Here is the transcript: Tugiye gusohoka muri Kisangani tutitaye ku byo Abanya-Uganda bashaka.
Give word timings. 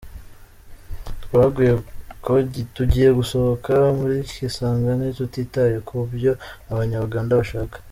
Tugiye 2.75 3.09
gusohoka 3.19 3.73
muri 3.99 4.17
Kisangani 4.31 5.05
tutitaye 5.17 5.75
ku 5.87 5.95
byo 6.15 6.33
Abanya-Uganda 6.71 7.33
bashaka. 7.41 7.75